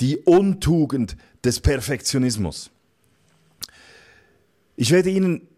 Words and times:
die 0.00 0.18
Untugend 0.18 1.16
des 1.44 1.60
Perfektionismus. 1.60 2.70
Ich 4.76 4.90
werde 4.90 5.10
Ihnen 5.10 5.48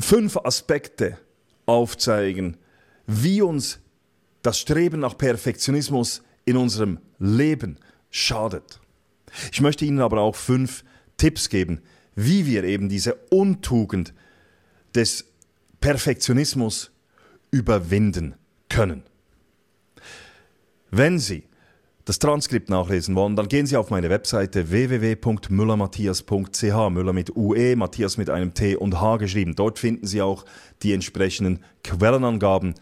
fünf 0.00 0.36
Aspekte 0.36 1.18
aufzeigen, 1.66 2.56
wie 3.06 3.42
uns 3.42 3.78
das 4.42 4.58
Streben 4.58 5.00
nach 5.00 5.16
Perfektionismus 5.16 6.22
in 6.44 6.56
unserem 6.56 6.98
Leben 7.18 7.78
schadet. 8.10 8.80
Ich 9.52 9.60
möchte 9.60 9.84
Ihnen 9.84 10.00
aber 10.00 10.20
auch 10.20 10.36
fünf 10.36 10.84
Tipps 11.16 11.48
geben, 11.48 11.80
wie 12.14 12.46
wir 12.46 12.64
eben 12.64 12.88
diese 12.88 13.14
Untugend 13.30 14.14
des 14.94 15.26
Perfektionismus 15.80 16.90
überwinden 17.50 18.34
können. 18.68 19.02
Wenn 20.90 21.18
Sie 21.18 21.44
das 22.06 22.18
Transkript 22.20 22.70
nachlesen 22.70 23.14
wollen, 23.16 23.36
dann 23.36 23.48
gehen 23.48 23.66
Sie 23.66 23.76
auf 23.76 23.90
meine 23.90 24.08
Webseite 24.08 24.70
www.müllermatthias.ch, 24.70 26.90
Müller 26.90 27.12
mit 27.12 27.36
UE, 27.36 27.74
Matthias 27.74 28.16
mit 28.16 28.30
einem 28.30 28.54
T 28.54 28.76
und 28.76 29.00
H 29.00 29.16
geschrieben. 29.18 29.56
Dort 29.56 29.80
finden 29.80 30.06
Sie 30.06 30.22
auch 30.22 30.44
die 30.82 30.92
entsprechenden 30.92 31.64
Quellenangaben 31.82 32.74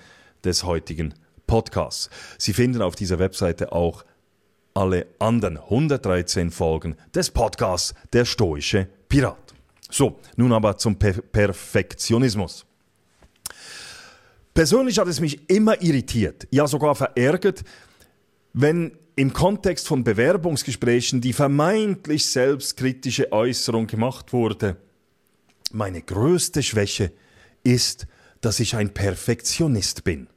des 0.44 0.64
heutigen 0.64 1.14
Podcasts. 1.46 2.10
Sie 2.36 2.52
finden 2.52 2.82
auf 2.82 2.96
dieser 2.96 3.18
Webseite 3.18 3.72
auch 3.72 4.04
alle 4.74 5.06
anderen 5.18 5.56
113 5.56 6.50
Folgen 6.50 6.96
des 7.14 7.30
Podcasts 7.30 7.94
Der 8.12 8.26
Stoische 8.26 8.88
Pirat. 9.08 9.54
So, 9.90 10.18
nun 10.36 10.52
aber 10.52 10.76
zum 10.76 10.98
per 10.98 11.14
Perfektionismus. 11.14 12.66
Persönlich 14.52 14.98
hat 14.98 15.08
es 15.08 15.20
mich 15.20 15.48
immer 15.48 15.80
irritiert, 15.82 16.46
ja 16.50 16.66
sogar 16.66 16.94
verärgert, 16.94 17.64
wenn 18.54 18.96
im 19.16 19.32
Kontext 19.32 19.86
von 19.86 20.04
Bewerbungsgesprächen 20.04 21.20
die 21.20 21.32
vermeintlich 21.32 22.26
selbstkritische 22.26 23.32
Äußerung 23.32 23.86
gemacht 23.86 24.32
wurde, 24.32 24.76
meine 25.72 26.00
größte 26.00 26.62
Schwäche 26.62 27.12
ist, 27.64 28.06
dass 28.40 28.60
ich 28.60 28.76
ein 28.76 28.94
Perfektionist 28.94 30.04
bin. 30.04 30.28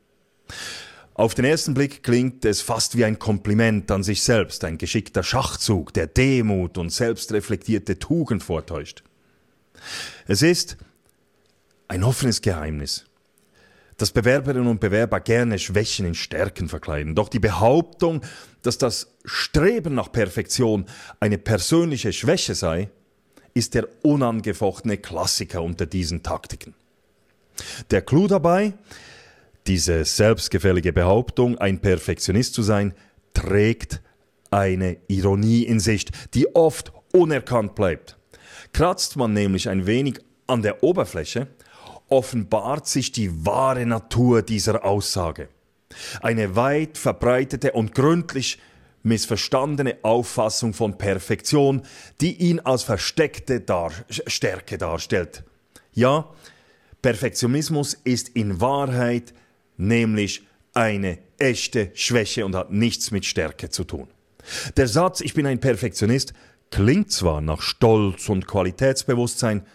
Auf 1.13 1.33
den 1.33 1.45
ersten 1.45 1.73
Blick 1.73 2.03
klingt 2.03 2.45
es 2.45 2.61
fast 2.61 2.97
wie 2.97 3.05
ein 3.05 3.17
Kompliment 3.17 3.89
an 3.91 4.03
sich 4.03 4.21
selbst, 4.21 4.63
ein 4.63 4.77
geschickter 4.77 5.23
Schachzug, 5.23 5.93
der 5.93 6.07
Demut 6.07 6.77
und 6.77 6.91
selbstreflektierte 6.91 7.97
Tugend 7.97 8.43
vortäuscht. 8.43 9.03
Es 10.27 10.41
ist 10.41 10.77
ein 11.87 12.03
offenes 12.03 12.41
Geheimnis, 12.41 13.05
dass 13.97 14.11
Bewerberinnen 14.11 14.67
und 14.67 14.79
Bewerber 14.79 15.19
gerne 15.19 15.59
Schwächen 15.59 16.05
in 16.05 16.15
Stärken 16.15 16.69
verkleiden. 16.69 17.15
Doch 17.15 17.29
die 17.29 17.39
Behauptung, 17.39 18.21
dass 18.61 18.77
das 18.77 19.15
Streben 19.25 19.95
nach 19.95 20.11
Perfektion 20.11 20.85
eine 21.19 21.37
persönliche 21.37 22.13
Schwäche 22.13 22.55
sei, 22.55 22.89
ist 23.53 23.73
der 23.73 23.87
unangefochtene 24.03 24.97
Klassiker 24.97 25.63
unter 25.63 25.87
diesen 25.87 26.21
Taktiken. 26.21 26.75
Der 27.89 28.03
Clou 28.03 28.27
dabei, 28.27 28.73
diese 29.65 30.05
selbstgefällige 30.05 30.93
Behauptung, 30.93 31.57
ein 31.57 31.79
Perfektionist 31.79 32.53
zu 32.53 32.61
sein, 32.61 32.93
trägt 33.33 34.01
eine 34.51 34.97
Ironie 35.07 35.63
in 35.63 35.79
sich, 35.79 36.05
die 36.35 36.55
oft 36.55 36.93
unerkannt 37.13 37.73
bleibt. 37.73 38.17
Kratzt 38.73 39.15
man 39.15 39.33
nämlich 39.33 39.69
ein 39.69 39.87
wenig 39.87 40.19
an 40.45 40.61
der 40.61 40.83
Oberfläche, 40.83 41.47
offenbart 42.09 42.87
sich 42.87 43.11
die 43.11 43.45
wahre 43.45 43.85
Natur 43.85 44.41
dieser 44.41 44.85
Aussage. 44.85 45.49
Eine 46.21 46.55
weit 46.55 46.97
verbreitete 46.97 47.71
und 47.73 47.95
gründlich 47.95 48.59
missverstandene 49.03 49.97
Auffassung 50.03 50.73
von 50.73 50.97
Perfektion, 50.97 51.83
die 52.21 52.35
ihn 52.35 52.59
als 52.59 52.83
versteckte 52.83 53.61
Dar 53.61 53.91
Stärke 54.09 54.77
darstellt. 54.77 55.43
Ja, 55.93 56.29
Perfektionismus 57.01 57.93
ist 57.93 58.29
in 58.29 58.59
Wahrheit 58.59 59.33
nämlich 59.77 60.45
eine 60.73 61.19
echte 61.37 61.91
Schwäche 61.93 62.45
und 62.45 62.55
hat 62.55 62.71
nichts 62.71 63.11
mit 63.11 63.25
Stärke 63.25 63.69
zu 63.69 63.83
tun. 63.83 64.07
Der 64.75 64.87
Satz 64.87 65.21
Ich 65.21 65.33
bin 65.33 65.45
ein 65.45 65.59
Perfektionist 65.59 66.33
klingt 66.69 67.11
zwar 67.11 67.41
nach 67.41 67.61
Stolz 67.61 68.29
und 68.29 68.47
Qualitätsbewusstsein, 68.47 69.65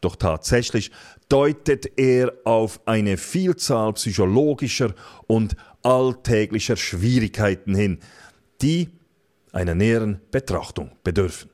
doch 0.00 0.16
tatsächlich 0.16 0.90
deutet 1.28 1.98
er 1.98 2.32
auf 2.44 2.80
eine 2.86 3.16
Vielzahl 3.16 3.92
psychologischer 3.94 4.94
und 5.26 5.56
alltäglicher 5.82 6.76
Schwierigkeiten 6.76 7.74
hin, 7.74 7.98
die 8.62 8.88
einer 9.52 9.74
näheren 9.74 10.20
Betrachtung 10.30 10.92
bedürfen. 11.02 11.50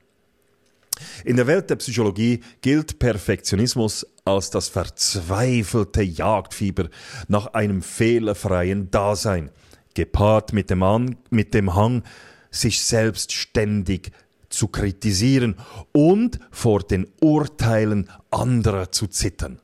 In 1.25 1.37
der 1.37 1.47
Welt 1.47 1.69
der 1.69 1.77
Psychologie 1.77 2.41
gilt 2.63 2.99
Perfektionismus 2.99 4.07
als 4.25 4.51
das 4.51 4.69
verzweifelte 4.69 6.03
Jagdfieber 6.03 6.89
nach 7.29 7.49
einem 7.49 7.83
fehlerfreien 7.83 8.91
Dasein, 8.91 9.51
gepaart 9.95 10.53
mit 10.53 10.71
dem, 10.71 10.83
An 10.83 11.17
mit 11.31 11.53
dem 11.53 11.75
Hang, 11.75 12.03
sich 12.51 12.81
selbst 12.83 13.33
ständig 13.33 14.11
zu 14.57 14.69
kritisieren 14.69 15.57
und 15.93 16.41
vor 16.51 16.81
den 16.81 17.07
Urteilen 17.21 18.09
anderer 18.31 18.91
zu 18.91 19.07
zittern. 19.07 19.61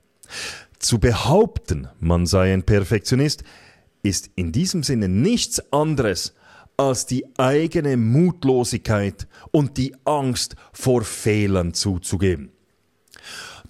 Zu 0.78 0.98
behaupten, 0.98 1.88
man 2.00 2.26
sei 2.26 2.52
ein 2.52 2.64
Perfektionist, 2.64 3.44
ist 4.02 4.30
in 4.34 4.52
diesem 4.52 4.82
Sinne 4.82 5.08
nichts 5.08 5.72
anderes 5.72 6.34
als 6.76 7.06
die 7.06 7.24
eigene 7.38 7.96
Mutlosigkeit 7.96 9.28
und 9.50 9.76
die 9.76 9.94
Angst 10.04 10.56
vor 10.72 11.02
Fehlern 11.02 11.74
zuzugeben. 11.74 12.50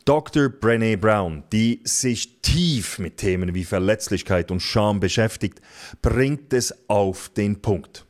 Dr. 0.04 0.46
Brené 0.46 0.96
Brown, 0.96 1.44
die 1.52 1.80
sich 1.84 2.40
tief 2.40 2.98
mit 2.98 3.18
Themen 3.18 3.54
wie 3.54 3.64
Verletzlichkeit 3.64 4.50
und 4.50 4.60
Scham 4.60 4.98
beschäftigt, 4.98 5.60
bringt 6.00 6.52
es 6.52 6.74
auf 6.88 7.28
den 7.28 7.62
Punkt. 7.62 8.04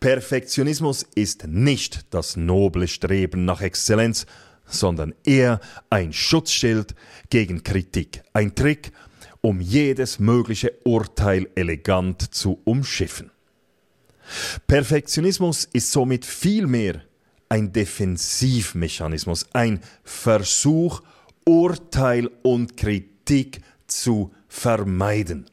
Perfektionismus 0.00 1.06
ist 1.14 1.46
nicht 1.46 2.06
das 2.10 2.36
noble 2.36 2.88
Streben 2.88 3.44
nach 3.44 3.60
Exzellenz, 3.60 4.26
sondern 4.66 5.14
eher 5.24 5.60
ein 5.90 6.12
Schutzschild 6.12 6.94
gegen 7.28 7.62
Kritik, 7.62 8.22
ein 8.32 8.54
Trick, 8.54 8.92
um 9.40 9.60
jedes 9.60 10.18
mögliche 10.18 10.72
Urteil 10.84 11.48
elegant 11.54 12.34
zu 12.34 12.60
umschiffen. 12.64 13.30
Perfektionismus 14.66 15.68
ist 15.72 15.90
somit 15.90 16.24
vielmehr 16.24 17.02
ein 17.48 17.72
Defensivmechanismus, 17.72 19.46
ein 19.52 19.80
Versuch, 20.04 21.02
Urteil 21.44 22.30
und 22.42 22.76
Kritik 22.76 23.60
zu 23.86 24.32
vermeiden. 24.46 25.46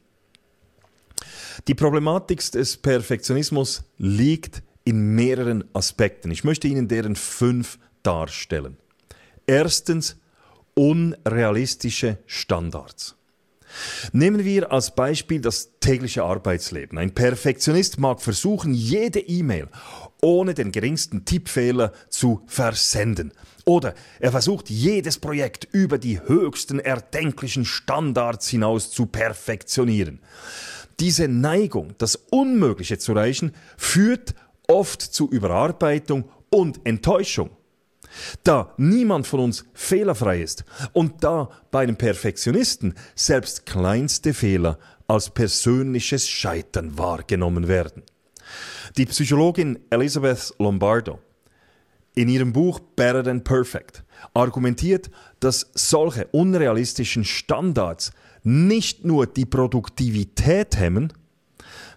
Die 1.66 1.76
Problematik 1.76 2.40
des 2.52 2.78
Perfektionismus 2.78 3.84
liegt 3.98 4.62
in 4.84 5.16
mehreren 5.16 5.64
Aspekten. 5.74 6.32
Ich 6.32 6.44
möchte 6.44 6.68
Ihnen 6.68 6.88
deren 6.88 7.16
fünf 7.16 7.80
darstellen. 8.04 8.78
Erstens 9.48 10.18
unrealistische 10.76 12.20
Standards. 12.26 13.16
Nehmen 14.14 14.46
wir 14.46 14.72
als 14.72 14.96
Beispiel 14.96 15.42
das 15.42 15.72
tägliche 15.82 16.24
Arbeitsleben. 16.24 16.98
Ein 16.98 17.14
Perfektionist 17.14 18.00
mag 18.00 18.22
versuchen, 18.22 18.74
jede 18.74 19.20
E-Mail 19.20 19.68
ohne 20.22 20.54
den 20.54 20.72
geringsten 20.72 21.26
Tippfehler 21.26 21.92
zu 22.10 22.42
versenden. 22.48 23.34
Oder 23.66 23.94
er 24.20 24.32
versucht 24.32 24.70
jedes 24.70 25.18
Projekt 25.18 25.68
über 25.72 25.98
die 25.98 26.22
höchsten 26.22 26.80
erdenklichen 26.80 27.66
Standards 27.66 28.48
hinaus 28.48 28.92
zu 28.92 29.06
perfektionieren. 29.08 30.22
Diese 31.00 31.28
Neigung, 31.28 31.94
das 31.98 32.16
Unmögliche 32.16 32.98
zu 32.98 33.12
erreichen, 33.14 33.54
führt 33.78 34.34
oft 34.68 35.02
zu 35.02 35.30
Überarbeitung 35.30 36.26
und 36.50 36.86
Enttäuschung. 36.86 37.52
Da 38.44 38.74
niemand 38.78 39.28
von 39.28 39.42
uns 39.42 39.66
fehlerfrei 39.74 40.42
ist 40.42 40.64
und 40.94 41.24
da 41.24 41.50
bei 41.72 41.84
einem 41.84 41.98
Perfektionisten 41.98 42.96
selbst 43.16 43.66
kleinste 43.66 44.34
Fehler 44.34 44.80
als 45.08 45.30
persönliches 45.30 46.28
Scheitern 46.28 46.98
wahrgenommen 46.98 47.68
werden. 47.68 48.04
Die 48.98 49.06
Psychologin 49.06 49.80
Elizabeth 49.90 50.54
Lombardo 50.58 51.20
in 52.16 52.30
ihrem 52.30 52.52
Buch 52.52 52.80
Better 52.80 53.24
Than 53.24 53.44
Perfect 53.44 54.04
argumentiert, 54.34 55.12
dass 55.40 55.70
solche 55.76 56.26
unrealistischen 56.32 57.24
Standards 57.24 58.12
nicht 58.48 59.04
nur 59.04 59.28
die 59.28 59.46
Produktivität 59.46 60.78
hemmen, 60.78 61.12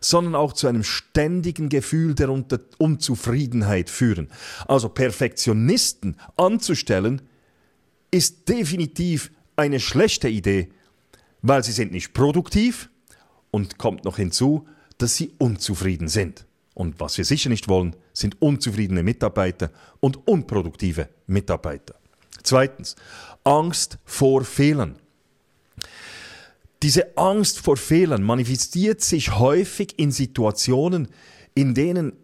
sondern 0.01 0.35
auch 0.35 0.53
zu 0.53 0.67
einem 0.67 0.83
ständigen 0.83 1.69
Gefühl 1.69 2.15
der 2.15 2.31
Unzufriedenheit 2.79 3.89
führen. 3.89 4.29
Also 4.67 4.89
Perfektionisten 4.89 6.17
anzustellen, 6.37 7.23
ist 8.11 8.49
definitiv 8.49 9.31
eine 9.55 9.79
schlechte 9.79 10.29
Idee, 10.29 10.73
weil 11.43 11.63
sie 11.63 11.71
sind 11.71 11.93
nicht 11.93 12.13
produktiv 12.13 12.91
und 13.53 13.79
kommt 13.79 14.05
noch 14.05 14.17
hinzu, 14.17 14.67
dass 14.99 15.15
sie 15.15 15.33
unzufrieden 15.39 16.09
sind. 16.09 16.47
Und 16.75 16.99
was 16.99 17.17
wir 17.17 17.25
sicher 17.25 17.49
nicht 17.49 17.69
wollen, 17.69 17.95
sind 18.13 18.43
unzufriedene 18.43 19.05
Mitarbeiter 19.05 19.71
und 20.01 20.27
unproduktive 20.27 21.09
Mitarbeiter. 21.29 21.95
Zweitens, 22.43 22.97
Angst 23.45 23.99
vor 24.05 24.45
Fehlern. 24.45 24.97
Diese 26.83 27.17
Angst 27.19 27.61
vor 27.61 27.77
Fehlern 27.77 28.23
manifestiert 28.23 29.03
sich 29.03 29.39
häufig 29.39 29.99
in 29.99 30.11
Situationen, 30.11 31.09
in 31.55 31.75
denen 31.75 32.15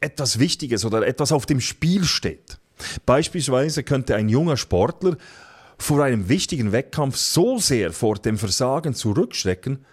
etwas 0.00 0.38
Wichtiges 0.38 0.84
oder 0.84 1.06
etwas 1.06 1.32
auf 1.32 1.46
dem 1.46 1.60
Spiel 1.60 2.04
steht. 2.04 2.58
Beispielsweise 3.06 3.82
könnte 3.82 4.14
ein 4.14 4.28
junger 4.28 4.56
Sportler 4.56 5.16
vor 5.78 6.04
einem 6.04 6.28
wichtigen 6.28 6.72
Wettkampf 6.72 7.16
so 7.16 7.58
sehr 7.58 7.92
vor 7.92 8.16
dem 8.16 8.36
Versagen 8.36 8.94
zurückschrecken, 8.94 9.84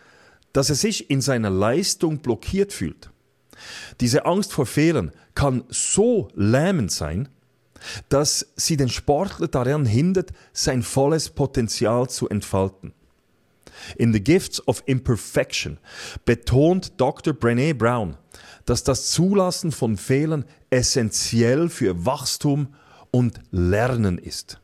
dass 0.52 0.70
er 0.70 0.76
sich 0.76 1.10
in 1.10 1.22
seiner 1.22 1.50
Leistung 1.50 2.20
blockiert 2.20 2.74
fühlt. 2.74 3.10
Diese 4.02 4.26
Angst 4.26 4.52
vor 4.52 4.66
Fehlern 4.66 5.12
kann 5.36 5.64
so 5.70 6.28
lähmend 6.36 6.92
sein, 6.92 7.30
dass 8.10 8.48
sie 8.56 8.78
den 8.78 8.90
Sportler 8.90 9.48
daran 9.48 9.86
hindert, 9.86 10.32
sein 10.54 10.82
volles 10.84 11.30
Potenzial 11.30 12.10
zu 12.10 12.28
entfalten. 12.30 12.94
In 13.98 14.14
The 14.14 14.24
Gifts 14.24 14.66
of 14.68 14.84
Imperfection 14.86 15.80
betont 16.26 16.94
Dr. 16.98 17.34
Brené 17.34 17.74
Brown, 17.74 18.18
dass 18.66 18.84
das 18.84 19.12
Zulassen 19.12 19.72
von 19.72 19.98
Fehlern 19.98 20.46
essentiell 20.70 21.70
für 21.70 22.06
Wachstum 22.06 22.74
und 23.12 23.40
Lernen 23.52 24.18
ist. 24.18 24.60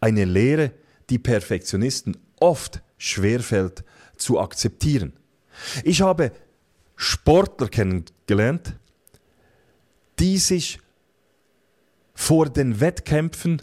Eine 0.00 0.24
Lehre, 0.24 0.72
die 1.10 1.18
Perfektionisten 1.18 2.16
oft 2.40 2.82
schwerfällt 2.98 3.84
zu 4.16 4.40
akzeptieren. 4.40 5.12
Ich 5.84 6.00
habe 6.00 6.32
Sportler 6.96 7.68
kennengelernt, 7.68 8.76
die 10.18 10.38
sich 10.38 10.80
vor 12.14 12.48
den 12.48 12.80
Wettkämpfen 12.80 13.62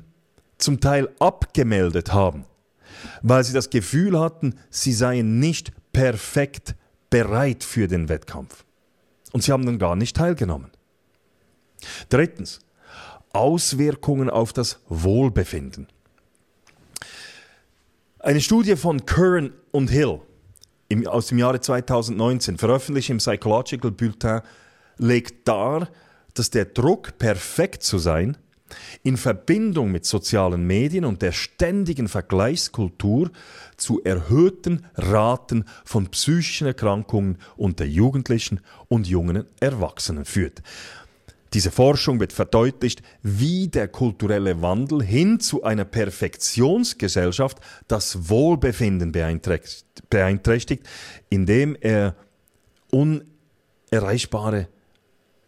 zum 0.57 0.79
Teil 0.79 1.09
abgemeldet 1.19 2.13
haben 2.13 2.45
weil 3.21 3.43
sie 3.43 3.53
das 3.53 3.69
Gefühl 3.69 4.19
hatten, 4.19 4.55
sie 4.69 4.93
seien 4.93 5.39
nicht 5.39 5.71
perfekt 5.91 6.75
bereit 7.09 7.63
für 7.63 7.87
den 7.87 8.09
Wettkampf. 8.09 8.65
Und 9.31 9.43
sie 9.43 9.51
haben 9.51 9.65
dann 9.65 9.79
gar 9.79 9.95
nicht 9.95 10.15
teilgenommen. 10.15 10.71
Drittens, 12.09 12.59
Auswirkungen 13.33 14.29
auf 14.29 14.53
das 14.53 14.79
Wohlbefinden. 14.89 15.87
Eine 18.19 18.41
Studie 18.41 18.75
von 18.75 19.05
Curran 19.05 19.51
und 19.71 19.89
Hill 19.89 20.21
im, 20.87 21.07
aus 21.07 21.27
dem 21.27 21.39
Jahre 21.39 21.59
2019, 21.59 22.57
veröffentlicht 22.57 23.09
im 23.09 23.17
Psychological 23.17 23.91
Bulletin, 23.91 24.41
legt 24.97 25.47
dar, 25.47 25.89
dass 26.33 26.49
der 26.49 26.65
Druck, 26.65 27.17
perfekt 27.17 27.83
zu 27.83 27.97
sein, 27.97 28.37
in 29.03 29.17
Verbindung 29.17 29.91
mit 29.91 30.05
sozialen 30.05 30.65
Medien 30.65 31.05
und 31.05 31.21
der 31.21 31.31
ständigen 31.31 32.07
Vergleichskultur 32.07 33.31
zu 33.77 34.03
erhöhten 34.03 34.85
Raten 34.95 35.65
von 35.85 36.07
psychischen 36.07 36.67
Erkrankungen 36.67 37.37
unter 37.57 37.85
Jugendlichen 37.85 38.59
und 38.87 39.07
jungen 39.07 39.45
Erwachsenen 39.59 40.25
führt. 40.25 40.61
Diese 41.53 41.69
Forschung 41.69 42.19
wird 42.19 42.33
verdeutlicht, 42.33 43.03
wie 43.21 43.67
der 43.67 43.87
kulturelle 43.87 44.63
Wandel 44.63 45.03
hin 45.03 45.39
zu 45.39 45.63
einer 45.63 45.85
Perfektionsgesellschaft 45.85 47.59
das 47.87 48.27
Wohlbefinden 48.29 49.11
beeinträchtigt, 49.11 50.87
indem 51.29 51.77
er 51.79 52.15
unerreichbare 52.89 54.67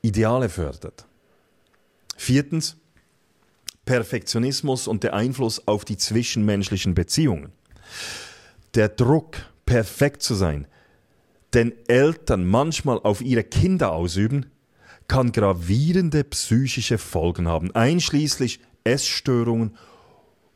Ideale 0.03 0.49
fördert. 0.49 1.07
Viertens, 2.15 2.77
Perfektionismus 3.85 4.87
und 4.87 5.03
der 5.03 5.13
Einfluss 5.13 5.67
auf 5.67 5.85
die 5.85 5.97
zwischenmenschlichen 5.97 6.93
Beziehungen. 6.95 7.51
Der 8.73 8.89
Druck, 8.89 9.37
perfekt 9.65 10.21
zu 10.21 10.35
sein, 10.35 10.67
den 11.53 11.73
Eltern 11.87 12.45
manchmal 12.45 12.99
auf 12.99 13.21
ihre 13.21 13.43
Kinder 13.43 13.93
ausüben, 13.93 14.47
kann 15.07 15.31
gravierende 15.31 16.23
psychische 16.23 16.97
Folgen 16.97 17.47
haben, 17.47 17.73
einschließlich 17.73 18.59
Essstörungen 18.83 19.77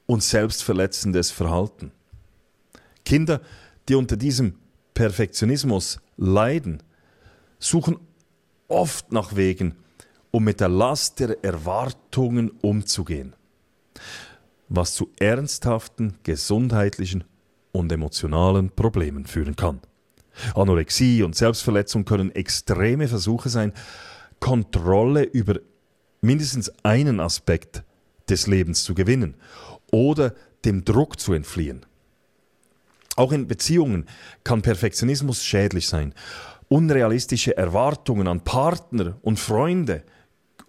und 0.05 0.23
selbstverletzendes 0.23 1.31
Verhalten. 1.31 1.91
Kinder, 3.05 3.41
die 3.87 3.95
unter 3.95 4.17
diesem 4.17 4.55
Perfektionismus 4.93 5.99
leiden, 6.17 6.81
suchen 7.59 7.97
oft 8.67 9.11
nach 9.11 9.35
Wegen, 9.35 9.75
um 10.31 10.43
mit 10.43 10.59
der 10.59 10.69
Last 10.69 11.19
der 11.19 11.43
Erwartungen 11.43 12.51
umzugehen, 12.61 13.35
was 14.67 14.93
zu 14.93 15.09
ernsthaften 15.19 16.17
gesundheitlichen 16.23 17.23
und 17.71 17.91
emotionalen 17.91 18.69
Problemen 18.69 19.25
führen 19.25 19.55
kann. 19.55 19.79
Anorexie 20.55 21.23
und 21.23 21.35
Selbstverletzung 21.35 22.05
können 22.05 22.33
extreme 22.33 23.07
Versuche 23.07 23.49
sein, 23.49 23.73
Kontrolle 24.39 25.23
über 25.23 25.59
mindestens 26.21 26.71
einen 26.83 27.19
Aspekt 27.19 27.83
des 28.29 28.47
Lebens 28.47 28.83
zu 28.83 28.93
gewinnen 28.93 29.35
oder 29.91 30.33
dem 30.65 30.85
Druck 30.85 31.19
zu 31.19 31.33
entfliehen. 31.33 31.85
Auch 33.15 33.31
in 33.31 33.47
Beziehungen 33.47 34.05
kann 34.43 34.61
Perfektionismus 34.61 35.43
schädlich 35.43 35.87
sein. 35.87 36.13
Unrealistische 36.69 37.57
Erwartungen 37.57 38.27
an 38.27 38.41
Partner 38.43 39.17
und 39.21 39.39
Freunde 39.39 40.03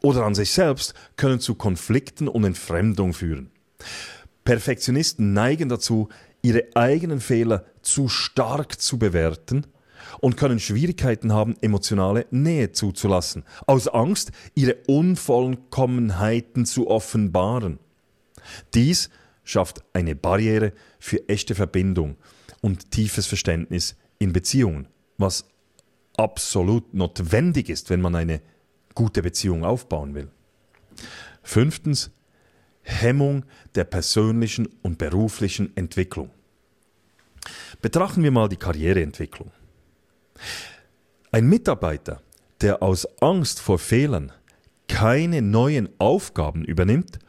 oder 0.03 0.25
an 0.25 0.35
sich 0.35 0.53
selbst 0.53 0.95
können 1.17 1.41
zu 1.41 1.55
Konflikten 1.55 2.29
und 2.29 2.45
Entfremdung 2.45 3.13
führen. 3.13 3.51
Perfektionisten 4.45 5.33
neigen 5.33 5.69
dazu, 5.69 6.09
ihre 6.43 6.65
eigenen 6.75 7.21
Fehler 7.21 7.65
zu 7.83 8.09
stark 8.09 8.81
zu 8.81 8.99
bewerten 8.99 9.67
und 10.21 10.37
können 10.37 10.59
Schwierigkeiten 10.59 11.33
haben, 11.33 11.57
emotionale 11.61 12.27
Nähe 12.31 12.73
zuzulassen, 12.73 13.45
aus 13.67 13.89
Angst, 13.89 14.33
ihre 14.55 14.77
Unvollkommenheiten 14.87 16.67
zu 16.67 16.89
offenbaren. 16.89 17.79
Dies 18.75 19.11
schafft 19.45 19.83
eine 19.93 20.15
Barriere 20.15 20.73
für 20.99 21.29
echte 21.29 21.55
Verbindung 21.55 22.17
und 22.61 22.91
tiefes 22.91 23.27
Verständnis 23.27 23.97
in 24.19 24.33
Beziehungen, 24.33 24.89
was 25.19 25.47
absolut 26.17 26.95
notwendig 26.95 27.69
ist, 27.69 27.91
wenn 27.91 28.01
man 28.01 28.15
eine 28.15 28.41
gute 29.01 29.23
Beziehung 29.23 29.65
aufbauen 29.65 30.15
will. 30.15 30.29
Fünftens, 31.43 32.11
Hemmung 32.83 33.47
der 33.75 33.85
persönlichen 33.85 34.69
und 34.83 34.99
beruflichen 34.99 35.75
Entwicklung. 35.75 36.29
Betrachten 37.81 38.23
wir 38.23 38.31
mal 38.31 38.51
die 38.51 38.59
Karriereentwicklung. 38.59 39.53
Ein 41.33 41.49
Mitarbeiter, 41.49 42.21
der 42.61 42.83
aus 42.83 43.09
Angst 43.23 43.61
vor 43.61 43.79
Fehlern 43.79 44.33
keine 44.87 45.41
neuen 45.41 45.89
Aufgaben 45.99 46.63
übernimmt 46.63 47.21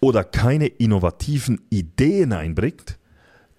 oder 0.00 0.24
keine 0.24 0.66
innovativen 0.66 1.60
Ideen 1.70 2.32
einbringt, 2.32 2.98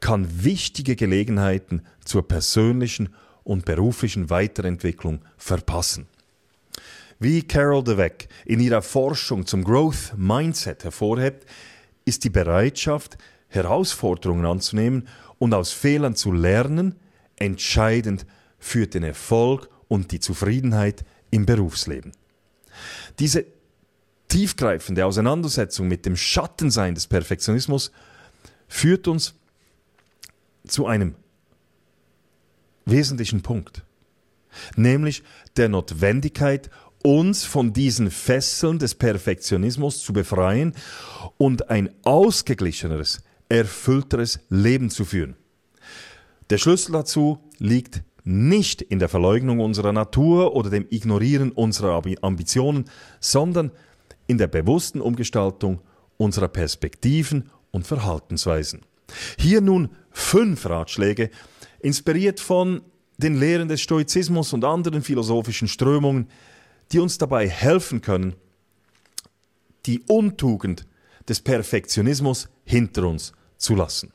kann 0.01 0.43
wichtige 0.43 0.97
Gelegenheiten 0.97 1.83
zur 2.03 2.27
persönlichen 2.27 3.15
und 3.45 3.63
beruflichen 3.63 4.29
Weiterentwicklung 4.29 5.23
verpassen. 5.37 6.07
Wie 7.23 7.41
Carol 7.41 7.81
Dweck 7.85 8.27
in 8.43 8.59
ihrer 8.59 8.81
Forschung 8.81 9.45
zum 9.45 9.63
Growth 9.63 10.11
Mindset 10.17 10.83
hervorhebt, 10.83 11.45
ist 12.03 12.25
die 12.25 12.29
Bereitschaft, 12.29 13.17
Herausforderungen 13.47 14.45
anzunehmen 14.45 15.07
und 15.39 15.53
aus 15.53 15.71
Fehlern 15.71 16.17
zu 16.17 16.33
lernen, 16.33 16.95
entscheidend 17.37 18.25
für 18.59 18.87
den 18.87 19.03
Erfolg 19.03 19.69
und 19.87 20.11
die 20.11 20.19
Zufriedenheit 20.19 21.05
im 21.31 21.45
Berufsleben. 21.45 22.11
Diese 23.19 23.45
tiefgreifende 24.27 25.05
Auseinandersetzung 25.05 25.87
mit 25.87 26.05
dem 26.05 26.17
Schattensein 26.17 26.93
des 26.93 27.07
Perfektionismus 27.07 27.93
führt 28.67 29.07
uns 29.07 29.33
zu 30.67 30.87
einem 30.87 31.15
wesentlichen 32.83 33.43
Punkt, 33.43 33.81
nämlich 34.75 35.23
der 35.55 35.69
Notwendigkeit 35.69 36.69
uns 37.03 37.43
von 37.43 37.73
diesen 37.73 38.09
Fesseln 38.09 38.79
des 38.79 38.95
Perfektionismus 38.95 40.01
zu 40.03 40.13
befreien 40.13 40.73
und 41.37 41.69
ein 41.69 41.89
ausgeglicheneres, 42.03 43.21
erfüllteres 43.49 44.39
Leben 44.49 44.89
zu 44.89 45.05
führen. 45.05 45.35
Der 46.49 46.57
Schlüssel 46.57 46.93
dazu 46.93 47.39
liegt 47.59 48.03
nicht 48.23 48.81
in 48.81 48.99
der 48.99 49.09
Verleugnung 49.09 49.59
unserer 49.59 49.91
Natur 49.91 50.55
oder 50.55 50.69
dem 50.69 50.87
Ignorieren 50.89 51.51
unserer 51.51 52.01
Ambitionen, 52.21 52.85
sondern 53.19 53.71
in 54.27 54.37
der 54.37 54.47
bewussten 54.47 55.01
Umgestaltung 55.01 55.81
unserer 56.17 56.47
Perspektiven 56.47 57.49
und 57.71 57.85
Verhaltensweisen. 57.85 58.81
Hier 59.37 59.61
nun 59.61 59.89
fünf 60.11 60.65
Ratschläge, 60.65 61.29
inspiriert 61.79 62.39
von 62.39 62.81
den 63.17 63.37
Lehren 63.37 63.67
des 63.67 63.81
Stoizismus 63.81 64.53
und 64.53 64.63
anderen 64.63 65.01
philosophischen 65.01 65.67
Strömungen, 65.67 66.27
die 66.93 66.99
uns 66.99 67.17
dabei 67.17 67.49
helfen 67.49 68.01
können, 68.01 68.35
die 69.85 70.01
Untugend 70.07 70.85
des 71.27 71.41
Perfektionismus 71.41 72.49
hinter 72.63 73.07
uns 73.07 73.33
zu 73.57 73.75
lassen. 73.75 74.13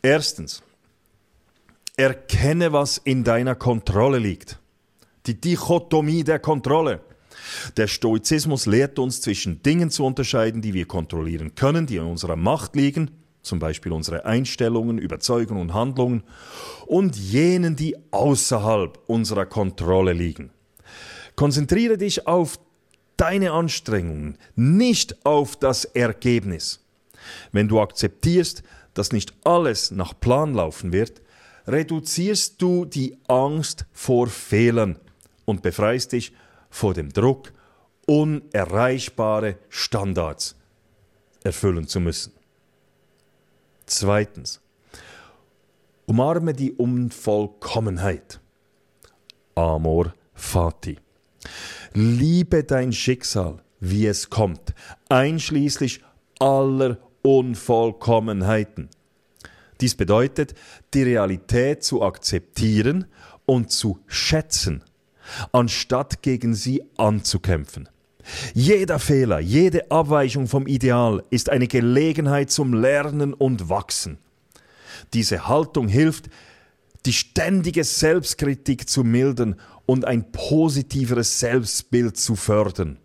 Erstens, 0.00 0.62
erkenne, 1.96 2.72
was 2.72 2.98
in 2.98 3.24
deiner 3.24 3.56
Kontrolle 3.56 4.18
liegt. 4.18 4.60
Die 5.26 5.38
Dichotomie 5.38 6.22
der 6.22 6.38
Kontrolle. 6.38 7.00
Der 7.76 7.88
Stoizismus 7.88 8.66
lehrt 8.66 8.98
uns 8.98 9.20
zwischen 9.20 9.62
Dingen 9.62 9.90
zu 9.90 10.04
unterscheiden, 10.04 10.62
die 10.62 10.74
wir 10.74 10.86
kontrollieren 10.86 11.54
können, 11.54 11.86
die 11.86 11.96
in 11.96 12.04
unserer 12.04 12.36
Macht 12.36 12.76
liegen, 12.76 13.10
zum 13.42 13.58
Beispiel 13.58 13.92
unsere 13.92 14.24
Einstellungen, 14.24 14.98
Überzeugungen 14.98 15.62
und 15.62 15.74
Handlungen, 15.74 16.22
und 16.86 17.16
jenen, 17.16 17.74
die 17.74 17.96
außerhalb 18.12 18.98
unserer 19.06 19.46
Kontrolle 19.46 20.12
liegen. 20.12 20.50
Konzentriere 21.38 21.96
dich 21.96 22.26
auf 22.26 22.58
deine 23.16 23.52
Anstrengungen, 23.52 24.38
nicht 24.56 25.24
auf 25.24 25.54
das 25.54 25.84
Ergebnis. 25.84 26.84
Wenn 27.52 27.68
du 27.68 27.80
akzeptierst, 27.80 28.64
dass 28.92 29.12
nicht 29.12 29.32
alles 29.44 29.92
nach 29.92 30.18
Plan 30.18 30.52
laufen 30.52 30.92
wird, 30.92 31.22
reduzierst 31.68 32.60
du 32.60 32.84
die 32.86 33.18
Angst 33.28 33.86
vor 33.92 34.26
Fehlern 34.26 34.98
und 35.44 35.62
befreist 35.62 36.10
dich 36.10 36.32
vor 36.70 36.92
dem 36.92 37.12
Druck, 37.12 37.52
unerreichbare 38.04 39.58
Standards 39.68 40.56
erfüllen 41.44 41.86
zu 41.86 42.00
müssen. 42.00 42.32
Zweitens, 43.86 44.60
umarme 46.04 46.52
die 46.52 46.72
Unvollkommenheit. 46.72 48.40
Amor 49.54 50.12
fati. 50.34 50.98
Liebe 51.94 52.64
dein 52.64 52.92
Schicksal, 52.92 53.62
wie 53.80 54.06
es 54.06 54.30
kommt, 54.30 54.74
einschließlich 55.08 56.02
aller 56.38 56.98
Unvollkommenheiten. 57.22 58.88
Dies 59.80 59.94
bedeutet, 59.94 60.54
die 60.94 61.02
Realität 61.04 61.84
zu 61.84 62.02
akzeptieren 62.02 63.06
und 63.46 63.70
zu 63.70 64.00
schätzen, 64.06 64.82
anstatt 65.52 66.22
gegen 66.22 66.54
sie 66.54 66.82
anzukämpfen. 66.96 67.88
Jeder 68.54 68.98
Fehler, 68.98 69.40
jede 69.40 69.90
Abweichung 69.90 70.48
vom 70.48 70.66
Ideal 70.66 71.22
ist 71.30 71.48
eine 71.48 71.66
Gelegenheit 71.66 72.50
zum 72.50 72.74
Lernen 72.74 73.32
und 73.32 73.68
Wachsen. 73.68 74.18
Diese 75.14 75.48
Haltung 75.48 75.88
hilft, 75.88 76.28
die 77.08 77.14
ständige 77.14 77.84
Selbstkritik 77.84 78.86
zu 78.86 79.02
mildern 79.02 79.56
und 79.86 80.04
ein 80.04 80.30
positiveres 80.30 81.40
Selbstbild 81.40 82.18
zu 82.18 82.36
fördern. 82.36 82.98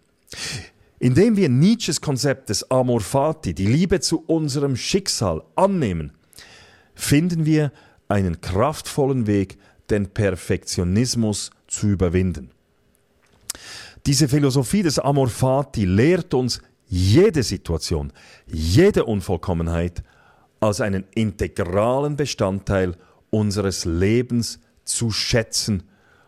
Indem 0.99 1.37
wir 1.37 1.47
Nietzsches 1.47 2.01
Konzept 2.01 2.49
des 2.49 2.69
Amor 2.69 2.99
Fati, 2.99 3.53
die 3.53 3.65
Liebe 3.65 4.01
zu 4.01 4.21
unserem 4.27 4.75
Schicksal, 4.75 5.41
annehmen, 5.55 6.11
finden 6.93 7.45
wir 7.45 7.71
einen 8.09 8.41
kraftvollen 8.41 9.25
Weg, 9.25 9.57
den 9.89 10.07
Perfektionismus 10.07 11.51
zu 11.67 11.87
überwinden. 11.87 12.51
Diese 14.05 14.27
Philosophie 14.27 14.83
des 14.83 14.99
Amor 14.99 15.29
Fati 15.29 15.85
lehrt 15.85 16.33
uns 16.33 16.61
jede 16.87 17.41
Situation, 17.41 18.11
jede 18.47 19.05
Unvollkommenheit 19.05 20.03
als 20.59 20.81
einen 20.81 21.05
integralen 21.15 22.17
Bestandteil 22.17 22.97
unseres 23.33 23.83
Lebens 23.85 24.59
zu 24.85 25.09
schätzen 25.09 25.83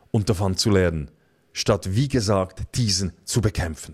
und 0.10 0.28
davon 0.30 0.58
zu 0.58 0.72
lernen, 0.72 1.12
statt 1.54 1.96
wie 1.96 2.08
gesagt 2.08 2.76
diesen 2.76 3.14
zu 3.24 3.42
bekämpfen. 3.42 3.94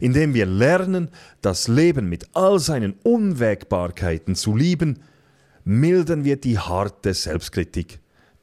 Indem 0.00 0.34
wir 0.34 0.44
lernen, 0.44 1.08
das 1.40 1.66
Leben 1.66 2.10
mit 2.10 2.26
all 2.34 2.58
seinen 2.58 2.92
Unwägbarkeiten 3.02 4.34
zu 4.34 4.54
lieben, 4.54 4.98
mildern 5.64 6.24
wir 6.24 6.36
die 6.36 6.58
harte 6.58 7.14
Selbstkritik, 7.14 8.00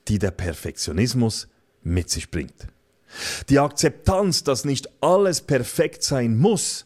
die 0.08 0.18
der 0.18 0.32
Perfektionismus 0.32 1.48
mit 1.84 2.10
sich 2.10 2.32
bringt. 2.32 2.68
Die 3.50 3.60
Akzeptanz, 3.60 4.44
dass 4.44 4.66
nicht 4.66 4.90
alles 5.02 5.42
perfekt 5.42 6.02
sein 6.02 6.36
muss, 6.36 6.86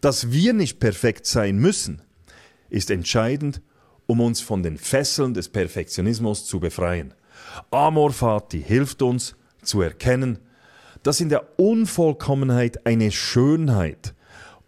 dass 0.00 0.30
wir 0.30 0.54
nicht 0.54 0.80
perfekt 0.80 1.26
sein 1.26 1.58
müssen, 1.58 2.00
ist 2.70 2.90
entscheidend, 2.90 3.60
um 4.10 4.20
uns 4.20 4.40
von 4.40 4.64
den 4.64 4.76
Fesseln 4.76 5.34
des 5.34 5.48
Perfektionismus 5.48 6.44
zu 6.44 6.58
befreien. 6.58 7.14
Amor 7.70 8.10
Fati 8.10 8.60
hilft 8.60 9.02
uns 9.02 9.36
zu 9.62 9.82
erkennen, 9.82 10.40
dass 11.04 11.20
in 11.20 11.28
der 11.28 11.60
Unvollkommenheit 11.60 12.84
eine 12.84 13.12
Schönheit 13.12 14.14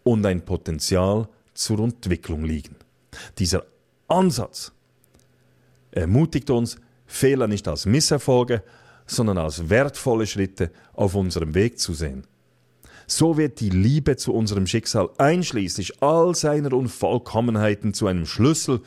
und 0.04 0.24
ein 0.26 0.44
Potenzial 0.44 1.28
zur 1.54 1.80
Entwicklung 1.80 2.44
liegen. 2.44 2.76
Dieser 3.36 3.64
Ansatz 4.06 4.70
ermutigt 5.90 6.48
uns, 6.48 6.76
Fehler 7.04 7.48
nicht 7.48 7.66
als 7.66 7.84
Misserfolge, 7.84 8.62
sondern 9.06 9.38
als 9.38 9.68
wertvolle 9.68 10.28
Schritte 10.28 10.70
auf 10.92 11.16
unserem 11.16 11.56
Weg 11.56 11.80
zu 11.80 11.94
sehen. 11.94 12.28
So 13.08 13.36
wird 13.36 13.58
die 13.58 13.70
Liebe 13.70 14.16
zu 14.16 14.32
unserem 14.32 14.68
Schicksal 14.68 15.10
einschließlich 15.18 16.00
all 16.00 16.36
seiner 16.36 16.72
Unvollkommenheiten 16.72 17.92
zu 17.92 18.06
einem 18.06 18.24
Schlüssel 18.24 18.82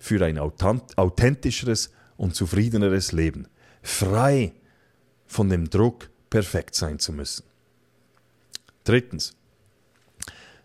für 0.00 0.24
ein 0.24 0.38
authentischeres 0.38 1.92
und 2.16 2.34
zufriedeneres 2.34 3.12
Leben, 3.12 3.46
frei 3.82 4.54
von 5.26 5.48
dem 5.48 5.70
Druck, 5.70 6.10
perfekt 6.30 6.74
sein 6.74 6.98
zu 6.98 7.12
müssen. 7.12 7.44
Drittens, 8.82 9.36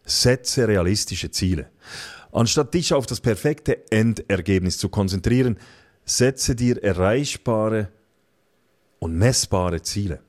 setze 0.05 0.67
realistische 0.67 1.29
Ziele. 1.29 1.69
Anstatt 2.31 2.73
dich 2.73 2.93
auf 2.93 3.05
das 3.05 3.21
perfekte 3.21 3.91
Endergebnis 3.91 4.77
zu 4.77 4.89
konzentrieren, 4.89 5.59
setze 6.05 6.55
dir 6.55 6.81
erreichbare 6.83 7.89
und 8.99 9.15
messbare 9.15 9.81
Ziele. 9.81 10.21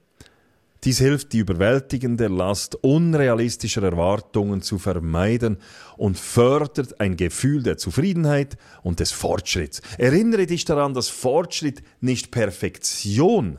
Dies 0.85 0.99
hilft, 0.99 1.33
die 1.33 1.39
überwältigende 1.39 2.29
Last 2.29 2.77
unrealistischer 2.77 3.83
Erwartungen 3.83 4.63
zu 4.63 4.79
vermeiden 4.79 5.59
und 5.97 6.19
fördert 6.19 7.01
ein 7.01 7.17
Gefühl 7.17 7.63
der 7.63 7.79
Zufriedenheit 7.79 8.57
und 8.83 9.01
des 9.01 9.11
Fortschritts. 9.13 9.81
Erinnere 9.99 10.47
dich 10.47 10.65
daran, 10.65 10.95
dass 10.95 11.09
Fortschritt 11.09 11.83
nicht 12.01 12.31
Perfektion 12.31 13.59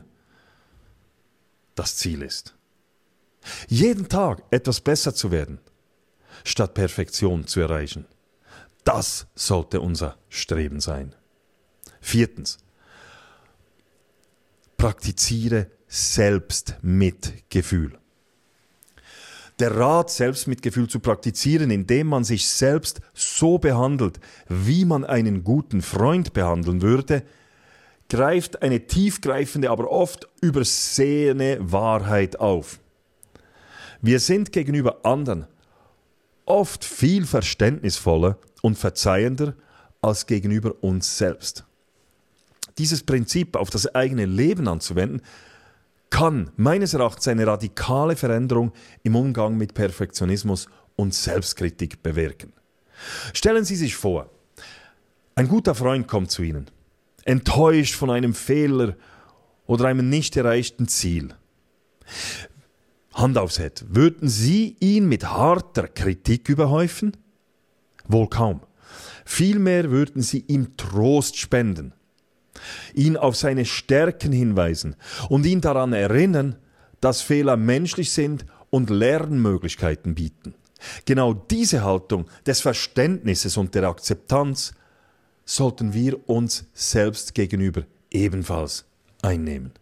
das 1.74 1.96
Ziel 1.96 2.22
ist. 2.22 2.54
Jeden 3.68 4.08
Tag 4.08 4.42
etwas 4.50 4.80
besser 4.80 5.14
zu 5.14 5.30
werden, 5.30 5.60
statt 6.44 6.74
Perfektion 6.74 7.46
zu 7.46 7.60
erreichen. 7.60 8.06
Das 8.84 9.26
sollte 9.34 9.80
unser 9.80 10.18
Streben 10.28 10.80
sein. 10.80 11.14
Viertens. 12.00 12.58
Praktiziere 14.76 15.70
Selbstmitgefühl. 15.88 17.98
Der 19.58 19.76
Rat, 19.76 20.10
Selbstmitgefühl 20.10 20.88
zu 20.88 21.00
praktizieren, 21.00 21.72
indem 21.72 22.06
man 22.06 22.22
sich 22.22 22.48
selbst 22.48 23.00
so 23.12 23.58
behandelt, 23.58 24.20
wie 24.48 24.84
man 24.84 25.04
einen 25.04 25.42
guten 25.42 25.82
Freund 25.82 26.32
behandeln 26.32 26.80
würde, 26.80 27.24
greift 28.08 28.62
eine 28.62 28.86
tiefgreifende, 28.86 29.70
aber 29.70 29.90
oft 29.90 30.28
übersehene 30.40 31.58
Wahrheit 31.60 32.38
auf. 32.38 32.78
Wir 34.00 34.20
sind 34.20 34.52
gegenüber 34.52 35.04
anderen 35.04 35.48
oft 36.48 36.84
viel 36.84 37.26
verständnisvoller 37.26 38.38
und 38.62 38.78
verzeihender 38.78 39.54
als 40.00 40.26
gegenüber 40.26 40.82
uns 40.82 41.18
selbst. 41.18 41.64
Dieses 42.78 43.02
Prinzip 43.02 43.56
auf 43.56 43.70
das 43.70 43.94
eigene 43.94 44.24
Leben 44.24 44.68
anzuwenden, 44.68 45.22
kann 46.10 46.50
meines 46.56 46.94
Erachtens 46.94 47.28
eine 47.28 47.46
radikale 47.46 48.16
Veränderung 48.16 48.72
im 49.02 49.16
Umgang 49.16 49.56
mit 49.56 49.74
Perfektionismus 49.74 50.68
und 50.96 51.14
Selbstkritik 51.14 52.02
bewirken. 52.02 52.52
Stellen 53.32 53.64
Sie 53.64 53.76
sich 53.76 53.94
vor, 53.94 54.30
ein 55.34 55.48
guter 55.48 55.74
Freund 55.74 56.08
kommt 56.08 56.30
zu 56.30 56.42
Ihnen, 56.42 56.66
enttäuscht 57.24 57.94
von 57.94 58.10
einem 58.10 58.34
Fehler 58.34 58.96
oder 59.66 59.84
einem 59.84 60.08
nicht 60.08 60.36
erreichten 60.36 60.88
Ziel. 60.88 61.34
Hand 63.14 63.38
aufs 63.38 63.58
Herd, 63.58 63.84
würden 63.88 64.28
Sie 64.28 64.76
ihn 64.80 65.08
mit 65.08 65.24
harter 65.24 65.88
Kritik 65.88 66.48
überhäufen? 66.48 67.16
Wohl 68.06 68.28
kaum. 68.28 68.60
Vielmehr 69.24 69.90
würden 69.90 70.22
Sie 70.22 70.44
ihm 70.48 70.76
Trost 70.76 71.36
spenden, 71.36 71.92
ihn 72.94 73.16
auf 73.16 73.36
seine 73.36 73.64
Stärken 73.64 74.32
hinweisen 74.32 74.96
und 75.28 75.46
ihn 75.46 75.60
daran 75.60 75.92
erinnern, 75.92 76.56
dass 77.00 77.20
Fehler 77.20 77.56
menschlich 77.56 78.12
sind 78.12 78.44
und 78.70 78.90
Lernmöglichkeiten 78.90 80.14
bieten. 80.14 80.54
Genau 81.04 81.34
diese 81.34 81.82
Haltung 81.84 82.26
des 82.46 82.60
Verständnisses 82.60 83.56
und 83.56 83.74
der 83.74 83.84
Akzeptanz 83.84 84.72
sollten 85.44 85.94
wir 85.94 86.28
uns 86.28 86.66
selbst 86.74 87.34
gegenüber 87.34 87.84
ebenfalls 88.10 88.84
einnehmen. 89.22 89.72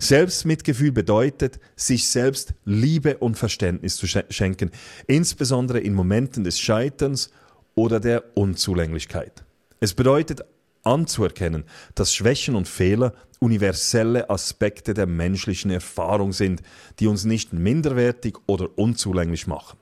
Selbstmitgefühl 0.00 0.92
bedeutet, 0.92 1.60
sich 1.76 2.08
selbst 2.08 2.54
Liebe 2.64 3.18
und 3.18 3.36
Verständnis 3.36 3.96
zu 3.96 4.06
schenken, 4.06 4.70
insbesondere 5.06 5.80
in 5.80 5.94
Momenten 5.94 6.44
des 6.44 6.58
Scheiterns 6.58 7.30
oder 7.74 8.00
der 8.00 8.24
Unzulänglichkeit. 8.34 9.44
Es 9.80 9.94
bedeutet 9.94 10.42
anzuerkennen, 10.88 11.64
dass 11.94 12.14
Schwächen 12.14 12.54
und 12.54 12.68
Fehler 12.68 13.14
universelle 13.40 14.28
Aspekte 14.30 14.94
der 14.94 15.06
menschlichen 15.06 15.70
Erfahrung 15.70 16.32
sind, 16.32 16.62
die 16.98 17.06
uns 17.06 17.24
nicht 17.24 17.52
minderwertig 17.52 18.36
oder 18.46 18.68
unzulänglich 18.76 19.46
machen. 19.46 19.78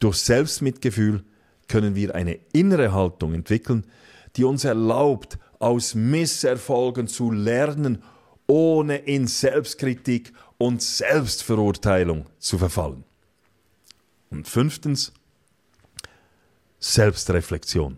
Durch 0.00 0.16
Selbstmitgefühl 0.16 1.24
können 1.68 1.94
wir 1.94 2.14
eine 2.14 2.38
innere 2.52 2.92
Haltung 2.92 3.34
entwickeln, 3.34 3.86
die 4.36 4.44
uns 4.44 4.64
erlaubt, 4.64 5.38
aus 5.58 5.94
Misserfolgen 5.94 7.08
zu 7.08 7.30
lernen, 7.30 8.02
ohne 8.46 8.96
in 8.96 9.26
Selbstkritik 9.26 10.32
und 10.58 10.82
Selbstverurteilung 10.82 12.26
zu 12.38 12.58
verfallen. 12.58 13.04
Und 14.30 14.48
fünftens, 14.48 15.12
Selbstreflexion. 16.80 17.96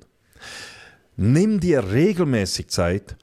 Nimm 1.16 1.60
dir 1.60 1.92
regelmäßig 1.92 2.68
Zeit, 2.68 3.16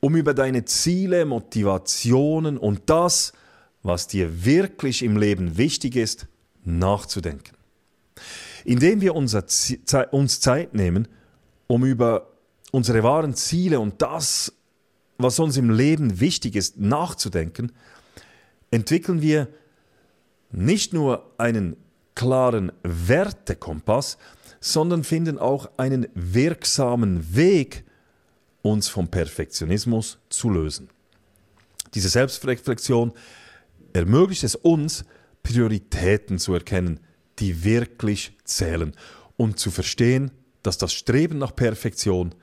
um 0.00 0.16
über 0.16 0.34
deine 0.34 0.64
Ziele, 0.64 1.24
Motivationen 1.24 2.58
und 2.58 2.82
das, 2.90 3.32
was 3.82 4.08
dir 4.08 4.44
wirklich 4.44 5.02
im 5.02 5.16
Leben 5.16 5.56
wichtig 5.56 5.96
ist, 5.96 6.26
nachzudenken. 6.64 7.56
Indem 8.64 9.00
wir 9.00 9.14
uns 9.14 9.30
Zeit 10.40 10.74
nehmen, 10.74 11.08
um 11.68 11.84
über 11.84 12.32
unsere 12.72 13.02
wahren 13.04 13.34
Ziele 13.34 13.78
und 13.78 14.02
das, 14.02 14.52
was 15.18 15.38
uns 15.38 15.56
im 15.56 15.70
Leben 15.70 16.20
wichtig 16.20 16.56
ist, 16.56 16.78
nachzudenken, 16.78 17.72
entwickeln 18.70 19.22
wir 19.22 19.48
nicht 20.50 20.92
nur 20.92 21.32
einen 21.38 21.76
klaren 22.14 22.72
Wertekompass, 22.82 24.18
sondern 24.66 25.04
finden 25.04 25.38
auch 25.38 25.70
einen 25.76 26.08
wirksamen 26.14 27.36
Weg, 27.36 27.84
uns 28.62 28.88
vom 28.88 29.08
Perfektionismus 29.08 30.18
zu 30.28 30.50
lösen. 30.50 30.88
Diese 31.94 32.08
Selbstreflexion 32.08 33.12
ermöglicht 33.92 34.42
es 34.42 34.56
uns, 34.56 35.04
Prioritäten 35.44 36.40
zu 36.40 36.52
erkennen, 36.52 36.98
die 37.38 37.62
wirklich 37.62 38.36
zählen 38.42 38.92
und 39.36 39.60
zu 39.60 39.70
verstehen, 39.70 40.32
dass 40.64 40.78
das 40.78 40.92
Streben 40.92 41.38
nach 41.38 41.54
Perfektion 41.54 42.34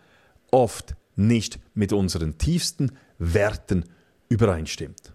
oft 0.49 0.95
nicht 1.17 1.59
mit 1.73 1.91
unseren 1.91 2.37
tiefsten 2.37 2.93
Werten 3.17 3.83
übereinstimmt. 4.29 5.11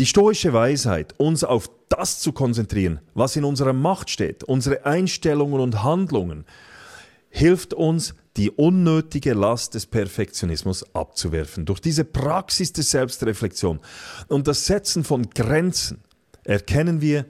Die 0.00 0.06
stoische 0.06 0.54
Weisheit, 0.54 1.14
uns 1.18 1.44
auf 1.44 1.70
das 1.90 2.20
zu 2.20 2.32
konzentrieren, 2.32 3.00
was 3.12 3.36
in 3.36 3.44
unserer 3.44 3.74
Macht 3.74 4.08
steht, 4.08 4.42
unsere 4.42 4.86
Einstellungen 4.86 5.60
und 5.60 5.82
Handlungen, 5.82 6.46
hilft 7.28 7.74
uns, 7.74 8.14
die 8.38 8.50
unnötige 8.50 9.34
Last 9.34 9.74
des 9.74 9.84
Perfektionismus 9.84 10.86
abzuwerfen. 10.94 11.66
Durch 11.66 11.80
diese 11.80 12.06
Praxis 12.06 12.72
der 12.72 12.84
Selbstreflexion 12.84 13.78
und 14.28 14.48
das 14.48 14.64
Setzen 14.64 15.04
von 15.04 15.28
Grenzen 15.28 15.98
erkennen 16.44 17.02
wir, 17.02 17.26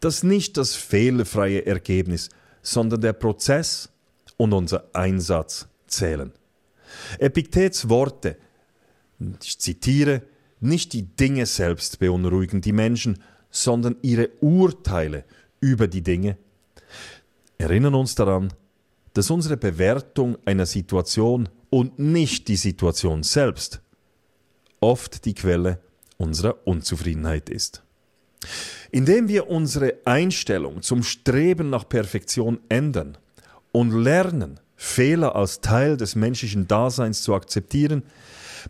dass 0.00 0.22
nicht 0.22 0.58
das 0.58 0.74
fehlerfreie 0.74 1.64
Ergebnis, 1.64 2.28
sondern 2.60 3.00
der 3.00 3.14
Prozess 3.14 3.88
und 4.36 4.52
unser 4.52 4.84
Einsatz 4.92 5.66
zählen. 5.86 6.30
Epiktets 7.18 7.88
Worte, 7.88 8.36
ich 9.42 9.58
zitiere, 9.58 10.20
nicht 10.62 10.92
die 10.92 11.02
Dinge 11.02 11.46
selbst 11.46 11.98
beunruhigen 11.98 12.60
die 12.60 12.72
Menschen, 12.72 13.18
sondern 13.50 13.96
ihre 14.02 14.30
Urteile 14.40 15.24
über 15.60 15.88
die 15.88 16.02
Dinge, 16.02 16.36
erinnern 17.58 17.94
uns 17.94 18.14
daran, 18.14 18.52
dass 19.14 19.30
unsere 19.30 19.56
Bewertung 19.56 20.38
einer 20.44 20.66
Situation 20.66 21.48
und 21.70 21.98
nicht 21.98 22.48
die 22.48 22.56
Situation 22.56 23.22
selbst 23.22 23.80
oft 24.80 25.24
die 25.24 25.34
Quelle 25.34 25.78
unserer 26.18 26.66
Unzufriedenheit 26.66 27.48
ist. 27.48 27.82
Indem 28.90 29.28
wir 29.28 29.48
unsere 29.48 29.98
Einstellung 30.04 30.82
zum 30.82 31.02
Streben 31.02 31.70
nach 31.70 31.88
Perfektion 31.88 32.60
ändern 32.68 33.16
und 33.70 33.92
lernen, 33.92 34.60
Fehler 34.76 35.36
als 35.36 35.60
Teil 35.60 35.96
des 35.96 36.16
menschlichen 36.16 36.66
Daseins 36.66 37.22
zu 37.22 37.34
akzeptieren, 37.34 38.02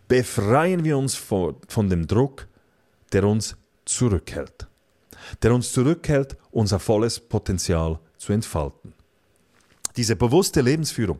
befreien 0.07 0.83
wir 0.83 0.97
uns 0.97 1.15
von, 1.15 1.55
dem 1.89 2.07
Druck, 2.07 2.47
der 3.11 3.23
uns 3.25 3.55
zurückhält. 3.85 4.67
Der 5.41 5.53
uns 5.53 5.71
zurückhält, 5.71 6.37
unser 6.51 6.79
volles 6.79 7.19
Potenzial 7.19 7.99
zu 8.17 8.33
entfalten. 8.33 8.93
Diese 9.95 10.15
bewusste 10.15 10.61
Lebensführung, 10.61 11.19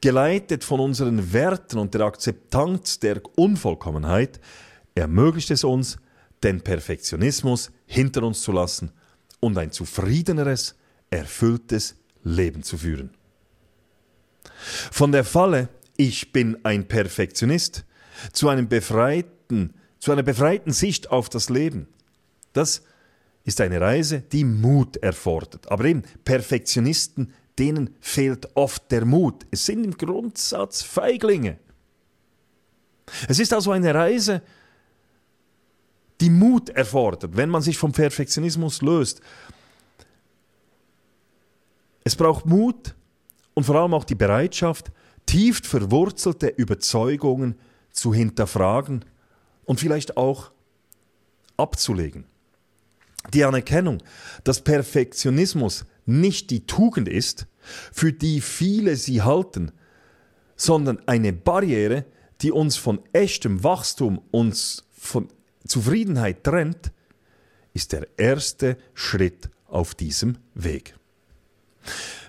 geleitet 0.00 0.62
von 0.62 0.80
unseren 0.80 1.32
Werten 1.32 1.78
und 1.78 1.94
der 1.94 2.02
Akzeptanz 2.02 2.98
der 2.98 3.22
Unvollkommenheit, 3.36 4.40
ermöglicht 4.94 5.50
es 5.50 5.64
uns, 5.64 5.96
den 6.42 6.60
Perfektionismus 6.60 7.70
hinter 7.86 8.22
uns 8.22 8.42
zu 8.42 8.52
lassen 8.52 8.92
und 9.40 9.56
ein 9.56 9.72
zufriedeneres, 9.72 10.74
erfülltes 11.10 11.96
Leben 12.22 12.62
zu 12.62 12.78
führen. 12.78 13.10
Von 14.90 15.12
der 15.12 15.24
Falle 15.24 15.68
Ich 15.96 16.32
bin 16.32 16.58
ein 16.64 16.86
Perfektionist 16.86 17.84
zu 18.32 18.48
einem 18.48 18.68
befreiten, 18.68 19.74
zu 19.98 20.12
einer 20.12 20.22
befreiten 20.22 20.72
Sicht 20.72 21.10
auf 21.10 21.28
das 21.28 21.48
Leben. 21.48 21.86
Das 22.52 22.82
ist 23.44 23.60
eine 23.60 23.80
Reise, 23.80 24.20
die 24.20 24.44
Mut 24.44 24.96
erfordert. 24.98 25.70
Aber 25.70 25.84
eben 25.84 26.02
Perfektionisten, 26.24 27.32
denen 27.58 27.94
fehlt 28.00 28.48
oft 28.54 28.90
der 28.90 29.04
Mut. 29.04 29.46
Es 29.50 29.66
sind 29.66 29.84
im 29.84 29.96
Grundsatz 29.96 30.82
Feiglinge. 30.82 31.58
Es 33.28 33.38
ist 33.38 33.52
also 33.52 33.72
eine 33.72 33.94
Reise, 33.94 34.42
die 36.20 36.30
Mut 36.30 36.68
erfordert, 36.70 37.36
wenn 37.36 37.48
man 37.48 37.62
sich 37.62 37.78
vom 37.78 37.92
Perfektionismus 37.92 38.82
löst. 38.82 39.20
Es 42.04 42.14
braucht 42.14 42.46
Mut 42.46 42.94
und 43.54 43.64
vor 43.64 43.76
allem 43.76 43.94
auch 43.94 44.04
die 44.04 44.14
Bereitschaft, 44.14 44.92
tief 45.26 45.60
verwurzelte 45.64 46.48
Überzeugungen 46.48 47.54
zu 47.54 47.69
hinterfragen 48.14 49.04
und 49.64 49.80
vielleicht 49.80 50.16
auch 50.16 50.50
abzulegen. 51.56 52.24
Die 53.34 53.44
Anerkennung, 53.44 54.02
dass 54.44 54.62
Perfektionismus 54.62 55.84
nicht 56.06 56.50
die 56.50 56.66
Tugend 56.66 57.08
ist, 57.08 57.46
für 57.92 58.12
die 58.12 58.40
viele 58.40 58.96
sie 58.96 59.22
halten, 59.22 59.72
sondern 60.56 61.00
eine 61.06 61.32
Barriere, 61.32 62.04
die 62.40 62.52
uns 62.52 62.76
von 62.76 63.00
echtem 63.12 63.62
Wachstum, 63.62 64.22
uns 64.30 64.84
von 64.92 65.28
Zufriedenheit 65.66 66.44
trennt, 66.44 66.92
ist 67.74 67.92
der 67.92 68.06
erste 68.16 68.76
Schritt 68.94 69.50
auf 69.66 69.94
diesem 69.94 70.38
Weg. 70.54 70.94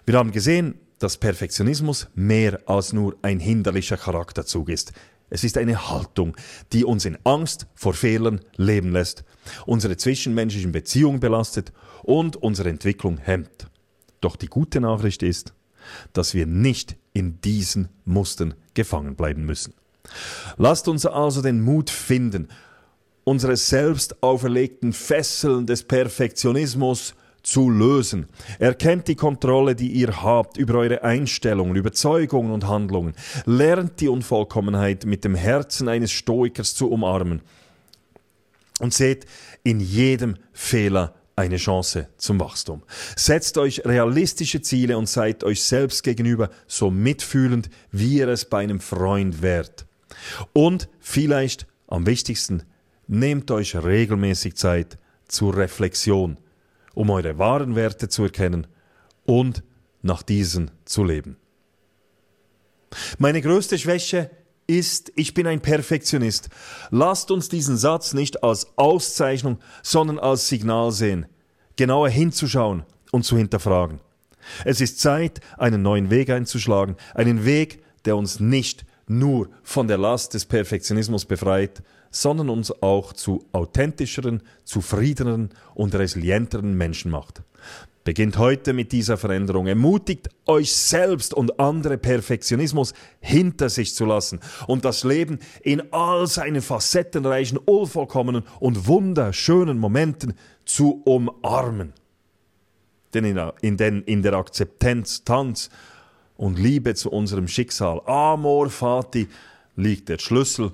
Wir 0.05 0.17
haben 0.17 0.31
gesehen, 0.31 0.75
dass 0.99 1.17
Perfektionismus 1.17 2.07
mehr 2.13 2.61
als 2.67 2.93
nur 2.93 3.17
ein 3.21 3.39
hinderlicher 3.39 3.97
Charakterzug 3.97 4.69
ist. 4.69 4.93
Es 5.33 5.45
ist 5.45 5.57
eine 5.57 5.89
Haltung, 5.89 6.35
die 6.73 6.83
uns 6.83 7.05
in 7.05 7.17
Angst 7.23 7.65
vor 7.73 7.93
Fehlern 7.93 8.41
leben 8.57 8.91
lässt, 8.91 9.23
unsere 9.65 9.95
zwischenmenschlichen 9.95 10.73
Beziehungen 10.73 11.21
belastet 11.21 11.71
und 12.03 12.35
unsere 12.35 12.69
Entwicklung 12.69 13.17
hemmt. 13.17 13.67
Doch 14.19 14.35
die 14.35 14.47
gute 14.47 14.81
Nachricht 14.81 15.23
ist, 15.23 15.53
dass 16.11 16.33
wir 16.33 16.45
nicht 16.45 16.97
in 17.13 17.39
diesen 17.39 17.87
Mustern 18.03 18.55
gefangen 18.73 19.15
bleiben 19.15 19.45
müssen. 19.45 19.73
Lasst 20.57 20.89
uns 20.89 21.05
also 21.05 21.41
den 21.41 21.61
Mut 21.61 21.89
finden, 21.89 22.49
unsere 23.23 23.55
selbst 23.55 24.21
auferlegten 24.21 24.91
Fesseln 24.91 25.65
des 25.65 25.83
Perfektionismus 25.83 27.15
zu 27.43 27.69
lösen. 27.69 28.27
Erkennt 28.59 29.07
die 29.07 29.15
Kontrolle, 29.15 29.75
die 29.75 29.91
ihr 29.91 30.21
habt 30.21 30.57
über 30.57 30.75
eure 30.75 31.03
Einstellungen, 31.03 31.75
Überzeugungen 31.75 32.51
und 32.51 32.67
Handlungen. 32.67 33.13
Lernt 33.45 33.99
die 33.99 34.09
Unvollkommenheit 34.09 35.05
mit 35.05 35.23
dem 35.23 35.35
Herzen 35.35 35.87
eines 35.87 36.11
Stoikers 36.11 36.75
zu 36.75 36.89
umarmen. 36.89 37.41
Und 38.79 38.93
seht, 38.93 39.25
in 39.63 39.79
jedem 39.79 40.37
Fehler 40.53 41.13
eine 41.35 41.57
Chance 41.57 42.07
zum 42.17 42.39
Wachstum. 42.39 42.83
Setzt 43.15 43.57
euch 43.57 43.85
realistische 43.85 44.61
Ziele 44.61 44.97
und 44.97 45.07
seid 45.07 45.43
euch 45.43 45.63
selbst 45.63 46.03
gegenüber 46.03 46.49
so 46.67 46.91
mitfühlend, 46.91 47.69
wie 47.91 48.17
ihr 48.17 48.27
es 48.27 48.45
bei 48.45 48.59
einem 48.59 48.79
Freund 48.79 49.41
wärt. 49.41 49.85
Und 50.53 50.89
vielleicht 50.99 51.67
am 51.87 52.05
wichtigsten, 52.05 52.63
nehmt 53.07 53.51
euch 53.51 53.75
regelmäßig 53.75 54.55
Zeit 54.55 54.97
zur 55.27 55.55
Reflexion, 55.57 56.37
um 56.93 57.09
eure 57.09 57.37
wahren 57.37 57.75
Werte 57.75 58.09
zu 58.09 58.23
erkennen 58.23 58.67
und 59.25 59.63
nach 60.01 60.23
diesen 60.23 60.71
zu 60.85 61.03
leben. 61.03 61.37
Meine 63.17 63.41
größte 63.41 63.77
Schwäche 63.77 64.29
ist, 64.67 65.11
ich 65.15 65.33
bin 65.33 65.47
ein 65.47 65.61
Perfektionist. 65.61 66.49
Lasst 66.89 67.31
uns 67.31 67.49
diesen 67.49 67.77
Satz 67.77 68.13
nicht 68.13 68.43
als 68.43 68.77
Auszeichnung, 68.77 69.59
sondern 69.83 70.19
als 70.19 70.47
Signal 70.47 70.91
sehen, 70.91 71.25
genauer 71.75 72.09
hinzuschauen 72.09 72.83
und 73.11 73.23
zu 73.23 73.37
hinterfragen. 73.37 73.99
Es 74.65 74.81
ist 74.81 74.99
Zeit, 74.99 75.39
einen 75.57 75.81
neuen 75.81 76.09
Weg 76.09 76.29
einzuschlagen, 76.29 76.95
einen 77.13 77.45
Weg, 77.45 77.83
der 78.05 78.17
uns 78.17 78.39
nicht 78.39 78.85
nur 79.11 79.49
von 79.63 79.87
der 79.87 79.97
Last 79.97 80.33
des 80.33 80.45
Perfektionismus 80.45 81.25
befreit, 81.25 81.83
sondern 82.09 82.49
uns 82.49 82.71
auch 82.81 83.13
zu 83.13 83.45
authentischeren, 83.51 84.41
zufriedeneren 84.63 85.49
und 85.75 85.95
resilienteren 85.95 86.75
Menschen 86.77 87.11
macht. 87.11 87.43
Beginnt 88.03 88.39
heute 88.39 88.73
mit 88.73 88.91
dieser 88.91 89.15
Veränderung. 89.17 89.67
Ermutigt 89.67 90.29
euch 90.47 90.75
selbst 90.75 91.35
und 91.35 91.59
andere 91.59 91.99
Perfektionismus 91.99 92.93
hinter 93.19 93.69
sich 93.69 93.93
zu 93.93 94.05
lassen 94.05 94.39
und 94.65 94.85
das 94.85 95.03
Leben 95.03 95.37
in 95.61 95.93
all 95.93 96.25
seinen 96.25 96.61
facettenreichen, 96.61 97.59
unvollkommenen 97.59 98.43
und 98.59 98.87
wunderschönen 98.87 99.77
Momenten 99.77 100.33
zu 100.65 101.03
umarmen. 101.05 101.93
Denn 103.13 103.53
in 103.61 103.77
der, 104.23 104.33
Akzeptanz, 104.33 105.23
Tanz 105.23 105.69
und 106.41 106.57
Liebe 106.57 106.95
zu 106.95 107.11
unserem 107.11 107.47
Schicksal, 107.47 108.01
Amor 108.07 108.71
Fati, 108.71 109.27
liegt 109.75 110.09
der 110.09 110.17
Schlüssel 110.17 110.71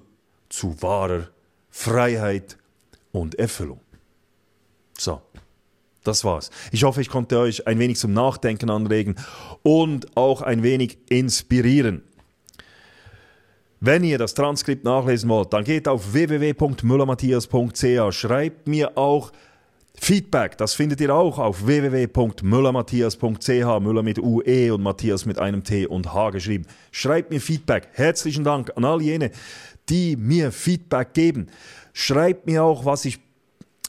zu 0.47 0.81
wahrer 0.81 1.27
Freiheit 1.69 2.57
und 3.11 3.35
Erfüllung. 3.35 3.81
So. 4.97 5.21
Das 6.05 6.23
war's. 6.23 6.51
Ich 6.71 6.85
hoffe, 6.85 7.01
ich 7.01 7.09
konnte 7.09 7.37
euch 7.37 7.67
ein 7.67 7.79
wenig 7.79 7.97
zum 7.97 8.13
Nachdenken 8.13 8.69
anregen 8.69 9.15
und 9.61 10.15
auch 10.15 10.41
ein 10.41 10.63
wenig 10.63 10.99
inspirieren. 11.09 12.01
Wenn 13.81 14.05
ihr 14.05 14.17
das 14.17 14.35
Transkript 14.35 14.85
nachlesen 14.85 15.29
wollt, 15.29 15.51
dann 15.51 15.65
geht 15.65 15.89
auf 15.89 16.13
www.müllermatthias.ch. 16.13 18.15
Schreibt 18.15 18.69
mir 18.69 18.97
auch 18.97 19.33
Feedback, 19.99 20.57
das 20.57 20.75
findet 20.75 21.01
ihr 21.01 21.13
auch 21.13 21.39
auf 21.39 21.65
www.müllermatthias.ch. 21.65 23.79
Müller 23.81 24.03
mit 24.03 24.19
UE 24.19 24.73
und 24.73 24.83
Matthias 24.83 25.25
mit 25.25 25.39
einem 25.39 25.63
T 25.63 25.87
und 25.87 26.13
H 26.13 26.29
geschrieben. 26.29 26.67
Schreibt 26.91 27.31
mir 27.31 27.41
Feedback. 27.41 27.89
Herzlichen 27.93 28.43
Dank 28.43 28.71
an 28.75 28.85
all 28.85 29.01
jene, 29.01 29.31
die 29.89 30.15
mir 30.15 30.51
Feedback 30.51 31.13
geben. 31.13 31.47
Schreibt 31.93 32.45
mir 32.45 32.63
auch, 32.63 32.85
was 32.85 33.05
ich 33.05 33.19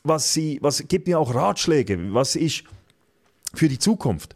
was 0.08 0.32
sie, 0.32 0.58
was, 0.62 0.86
gibt 0.88 1.06
mir 1.06 1.18
auch 1.18 1.34
Ratschläge, 1.34 2.14
was 2.14 2.34
ich 2.34 2.64
für 3.54 3.68
die 3.68 3.78
Zukunft. 3.78 4.34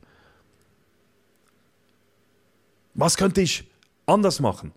Was 2.95 3.17
könnte 3.17 3.41
ich 3.41 3.69
anders 4.07 4.41
machen 4.41 4.73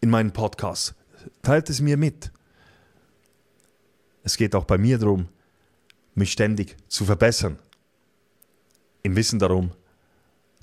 in 0.00 0.10
meinen 0.10 0.32
Podcasts? 0.32 0.94
Teilt 1.42 1.70
es 1.70 1.80
mir 1.80 1.96
mit. 1.96 2.30
Es 4.22 4.36
geht 4.36 4.54
auch 4.54 4.64
bei 4.64 4.78
mir 4.78 4.98
darum, 4.98 5.28
mich 6.14 6.32
ständig 6.32 6.76
zu 6.88 7.04
verbessern. 7.04 7.58
Im 9.02 9.16
Wissen 9.16 9.38
darum, 9.38 9.72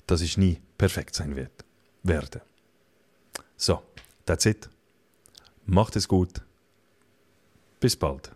dass 0.06 0.20
ich 0.20 0.36
nie 0.36 0.60
perfekt 0.78 1.14
sein 1.14 1.36
wird, 1.36 1.64
werde. 2.02 2.42
So, 3.56 3.82
that's 4.24 4.46
it. 4.46 4.68
Macht 5.66 5.96
es 5.96 6.08
gut. 6.08 6.40
Bis 7.80 7.96
bald. 7.96 8.32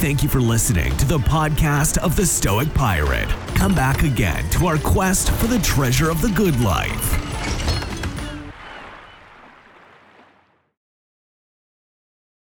Thank 0.00 0.22
you 0.22 0.28
for 0.28 0.40
listening 0.40 0.94
to 0.98 1.06
the 1.06 1.18
podcast 1.18 1.96
of 1.98 2.14
the 2.14 2.26
Stoic 2.26 2.72
Pirate. 2.74 3.28
Come 3.54 3.74
back 3.74 4.02
again 4.02 4.48
to 4.50 4.66
our 4.66 4.76
quest 4.76 5.30
for 5.30 5.46
the 5.46 5.58
treasure 5.60 6.10
of 6.10 6.20
the 6.20 6.30
good 6.30 6.60
life. 6.60 7.23